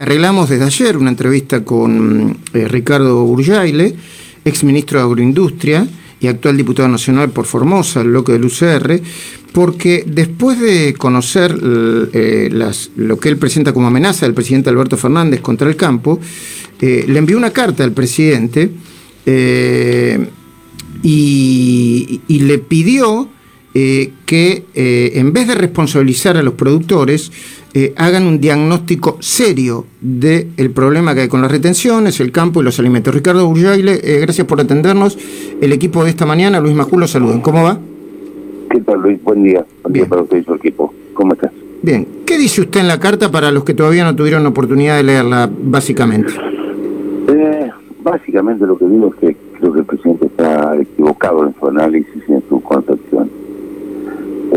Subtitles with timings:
[0.00, 3.96] Arreglamos desde ayer una entrevista con eh, Ricardo Urjaile,
[4.44, 5.88] ex ministro de Agroindustria
[6.20, 9.00] y actual diputado nacional por Formosa, el bloque del UCR,
[9.52, 11.58] porque después de conocer
[12.12, 12.48] eh,
[12.94, 16.20] lo que él presenta como amenaza del presidente Alberto Fernández contra el campo,
[16.80, 18.70] eh, le envió una carta al presidente
[21.02, 23.28] y, le pidió
[23.74, 27.30] que en vez de responsabilizar a los productores,
[27.74, 32.64] eh, hagan un diagnóstico serio del problema que hay con las retenciones, el campo y
[32.64, 33.14] los alimentos.
[33.14, 35.18] Ricardo Urjaile, eh, gracias por atendernos.
[35.60, 37.40] El equipo de esta mañana, Luis Maculo, saluden.
[37.40, 37.78] ¿Cómo va?
[38.70, 39.22] ¿Qué tal, Luis?
[39.22, 39.64] Buen día.
[39.82, 40.94] Buen día para usted y su equipo.
[41.12, 41.52] ¿Cómo estás?
[41.82, 42.06] Bien.
[42.24, 45.48] ¿Qué dice usted en la carta para los que todavía no tuvieron oportunidad de leerla,
[45.48, 46.32] básicamente?
[47.28, 47.70] Eh,
[48.02, 52.22] básicamente lo que digo es que creo que el presidente está equivocado en su análisis
[52.26, 52.47] y en.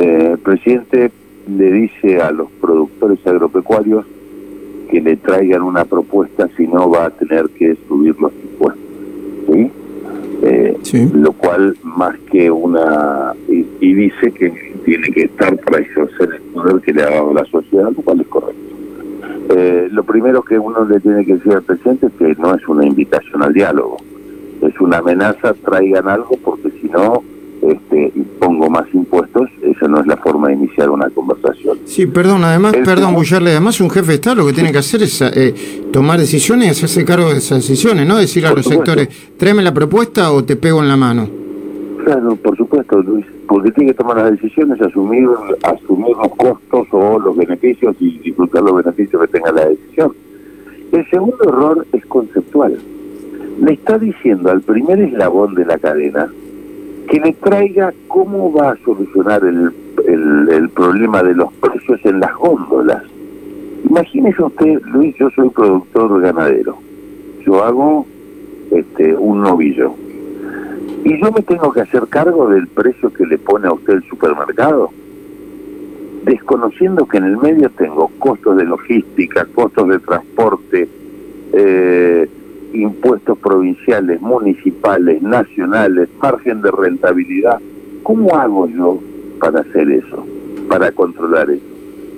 [0.00, 1.10] El presidente
[1.48, 4.06] le dice a los productores agropecuarios
[4.90, 8.84] que le traigan una propuesta, si no va a tener que subir los impuestos.
[9.52, 9.70] ¿sí?
[10.42, 10.76] Eh,
[11.12, 13.34] lo cual más que una...
[13.48, 14.50] Y, dice que
[14.84, 18.20] tiene que estar para ejercer el poder que le ha dado la sociedad, lo cual
[18.20, 18.60] es correcto.
[19.50, 22.66] Eh, lo primero que uno le tiene que decir al presidente es que no es
[22.68, 23.98] una invitación al diálogo,
[24.62, 27.22] es una amenaza, traigan algo porque si no
[27.62, 31.78] este, pongo más impuestos, esa no es la forma de iniciar una conversación.
[31.84, 35.02] Sí, perdón, además, perdón, Bullarle, además un jefe de Estado lo que tiene que hacer
[35.02, 35.54] es eh,
[35.92, 39.74] tomar decisiones y hacerse cargo de esas decisiones, no decir a los sectores, tráeme la
[39.74, 41.28] propuesta o te pego en la mano.
[42.04, 45.28] Claro, por supuesto, Luis, porque tiene que tomar las decisiones, asumir,
[45.62, 50.12] asumir los costos o los beneficios y disfrutar los beneficios que tenga la decisión.
[50.92, 52.78] El segundo error es conceptual.
[53.62, 56.32] Le está diciendo al primer eslabón de la cadena,
[57.10, 59.72] que le traiga cómo va a solucionar el,
[60.48, 63.02] el, problema de los precios en las góndolas.
[63.88, 66.78] Imagínese usted, Luis, yo soy productor ganadero.
[67.44, 68.06] Yo hago
[68.70, 69.92] este un novillo.
[71.04, 74.04] Y yo me tengo que hacer cargo del precio que le pone a usted el
[74.04, 74.90] supermercado,
[76.24, 80.88] desconociendo que en el medio tengo costos de logística, costos de transporte,
[81.54, 82.28] eh,
[82.72, 87.58] impuestos provinciales, municipales, nacionales, margen de rentabilidad.
[88.02, 88.98] ¿Cómo hago yo
[89.40, 90.26] para hacer eso,
[90.68, 91.64] para controlar eso?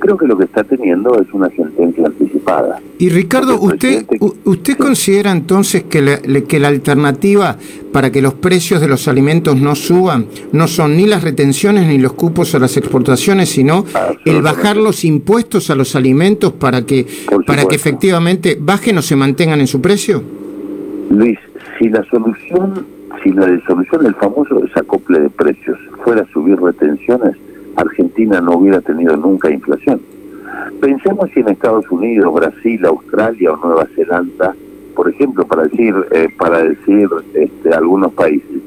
[0.00, 2.80] Creo que lo que está teniendo es una sentencia anticipada.
[2.98, 4.06] Y Ricardo, ¿usted,
[4.44, 7.56] usted considera entonces que la, que la alternativa
[7.92, 11.98] para que los precios de los alimentos no suban no son ni las retenciones ni
[11.98, 13.84] los cupos a las exportaciones, sino
[14.24, 17.06] el bajar los impuestos a los alimentos para que,
[17.46, 20.37] para que efectivamente bajen o se mantengan en su precio?
[21.10, 21.38] Luis,
[21.78, 22.86] si la solución,
[23.22, 27.34] si la solución del famoso desacople de precios fuera subir retenciones,
[27.76, 30.00] Argentina no hubiera tenido nunca inflación.
[30.80, 34.54] Pensemos si en Estados Unidos, Brasil, Australia o Nueva Zelanda,
[34.94, 38.60] por ejemplo, para decir, eh, para decir este, algunos países,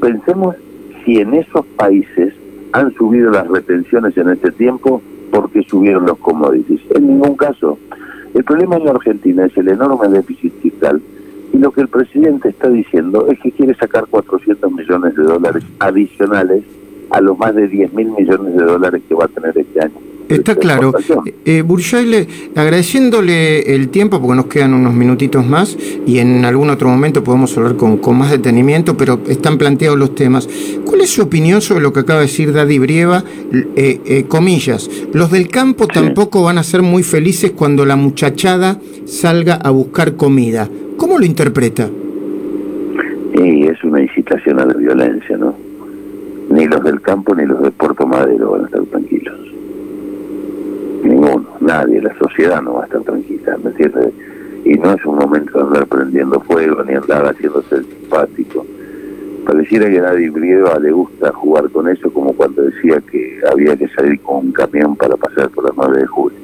[0.00, 0.56] pensemos
[1.04, 2.34] si en esos países
[2.72, 6.80] han subido las retenciones en este tiempo porque subieron los commodities.
[6.94, 7.78] En ningún caso.
[8.34, 11.00] El problema en Argentina es el enorme déficit fiscal
[11.56, 15.64] y lo que el presidente está diciendo es que quiere sacar 400 millones de dólares
[15.78, 16.64] adicionales
[17.10, 19.94] a los más de 10 mil millones de dólares que va a tener este año.
[20.28, 20.92] Está claro.
[21.44, 21.64] Eh,
[22.56, 27.56] agradeciéndole el tiempo, porque nos quedan unos minutitos más y en algún otro momento podemos
[27.56, 30.48] hablar con, con más detenimiento, pero están planteados los temas.
[30.84, 33.24] ¿Cuál es su opinión sobre lo que acaba de decir Daddy Brieva?
[33.76, 38.80] Eh, eh, comillas, los del campo tampoco van a ser muy felices cuando la muchachada
[39.06, 40.68] salga a buscar comida.
[40.96, 41.88] ¿Cómo lo interpreta?
[43.34, 45.54] Y es una incitación a la violencia, ¿no?
[46.48, 49.38] Ni los del campo ni los de Puerto Madero van a estar tranquilos.
[51.02, 54.12] Ninguno, nadie, la sociedad no va a estar tranquila, ¿me entiendes?
[54.64, 58.66] Y no es un momento de andar prendiendo fuego ni andar haciéndose el simpático.
[59.44, 63.76] Pareciera que a nadie Brieva le gusta jugar con eso, como cuando decía que había
[63.76, 66.38] que salir con un camión para pasar por la 9 de julio.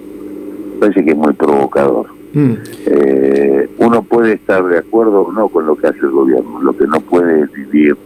[0.79, 2.22] Parece que es muy provocador.
[2.35, 2.53] Mm.
[2.87, 6.77] Eh, uno puede estar de acuerdo o no con lo que hace el gobierno, lo
[6.77, 7.97] que no puede vivir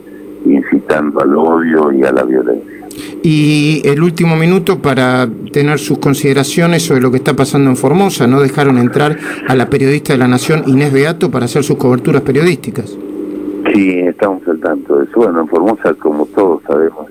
[0.44, 2.72] incitando al odio y a la violencia.
[3.22, 8.26] Y el último minuto para tener sus consideraciones sobre lo que está pasando en Formosa.
[8.26, 9.18] No dejaron entrar
[9.48, 12.96] a la periodista de la Nación Inés Beato para hacer sus coberturas periodísticas.
[13.72, 15.12] Sí, estamos al tanto de eso.
[15.16, 17.06] Bueno, en Formosa, como todos sabemos,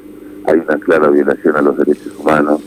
[0.48, 2.62] hay una clara violación a los derechos humanos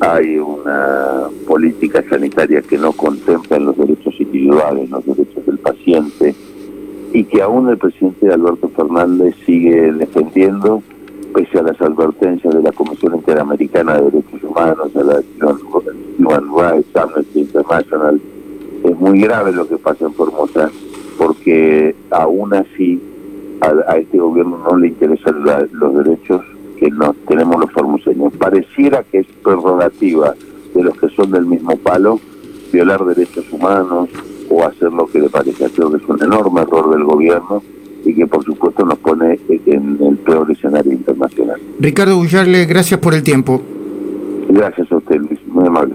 [0.00, 6.34] hay una política sanitaria que no contempla los derechos individuales, los derechos del paciente,
[7.12, 10.82] y que aún el presidente Alberto Fernández sigue defendiendo,
[11.34, 15.22] pese a las advertencias de la Comisión Interamericana de Derechos Humanos, de la
[16.18, 18.20] Human Rights, Amnesty International,
[18.84, 20.70] es muy grave lo que pasa en Formosa,
[21.18, 23.00] porque aún así
[23.60, 26.42] a, este gobierno no le interesan los derechos
[26.80, 28.32] que nos tenemos los formoseños.
[28.38, 30.34] Pareciera que es prerrogativa
[30.74, 32.18] de los que son del mismo palo
[32.72, 34.08] violar derechos humanos
[34.48, 35.68] o hacer lo que le parece.
[35.70, 37.62] Creo que es un enorme error del gobierno
[38.04, 41.60] y que por supuesto nos pone en el peor escenario internacional.
[41.78, 43.60] Ricardo Bullarle, gracias por el tiempo.
[44.48, 45.94] Gracias a usted, Luis, muy amable.